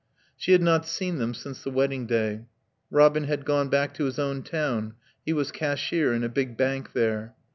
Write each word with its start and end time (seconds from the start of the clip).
She 0.35 0.53
had 0.53 0.63
not 0.63 0.87
seen 0.87 1.19
them 1.19 1.35
since 1.35 1.63
the 1.63 1.69
wedding 1.69 2.07
day. 2.07 2.45
Robin 2.89 3.25
had 3.25 3.45
gone 3.45 3.69
back 3.69 3.93
to 3.93 4.05
his 4.05 4.17
own 4.17 4.41
town; 4.41 4.95
he 5.23 5.31
was 5.31 5.51
cashier 5.51 6.11
in 6.11 6.23
a 6.23 6.27
big 6.27 6.57
bank 6.57 6.93
there. 6.93 7.35